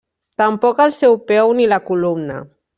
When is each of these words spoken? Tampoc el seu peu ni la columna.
Tampoc 0.41 0.81
el 0.87 0.95
seu 1.01 1.19
peu 1.33 1.55
ni 1.61 1.71
la 1.75 1.81
columna. 1.93 2.43